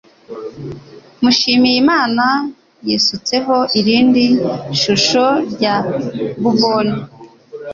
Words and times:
Mushimiyimana 1.21 2.25
yisutseho 2.87 3.55
irindi 3.79 4.25
shusho 4.81 5.25
rya 5.53 5.75
bourbon. 6.41 6.87